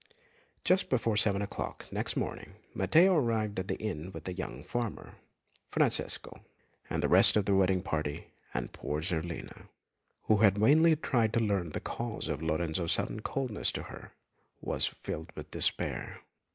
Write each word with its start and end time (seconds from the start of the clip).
Just 0.63 0.89
before 0.89 1.15
seven 1.15 1.43
o'clock 1.43 1.85
next 1.91 2.15
morning 2.17 2.55
Matteo 2.73 3.15
arrived 3.15 3.59
at 3.59 3.67
the 3.67 3.77
inn 3.77 4.11
with 4.11 4.23
the 4.23 4.33
young 4.33 4.63
farmer, 4.63 5.17
Francesco, 5.69 6.43
and 6.89 7.03
the 7.03 7.07
rest 7.07 7.35
of 7.35 7.45
the 7.45 7.53
wedding 7.53 7.83
party, 7.83 8.31
and 8.51 8.73
poor 8.73 9.03
Zerlina, 9.03 9.69
who 10.23 10.37
had 10.37 10.57
vainly 10.57 10.95
tried 10.95 11.33
to 11.33 11.39
learn 11.39 11.69
the 11.73 11.79
cause 11.79 12.29
of 12.29 12.41
Lorenzo's 12.41 12.93
sudden 12.93 13.19
coldness 13.19 13.71
to 13.73 13.83
her, 13.93 14.13
was 14.59 14.87
filled 14.87 15.31
with 15.33 15.51
despair. 15.51 16.21